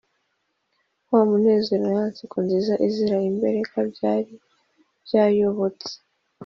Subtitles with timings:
[1.11, 4.33] wa munezero na ya nseko nziza izira imbereka byari
[5.05, 5.91] byayoyotse.